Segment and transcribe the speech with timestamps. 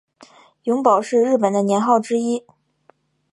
[0.63, 2.43] 永保是日本的年号之一。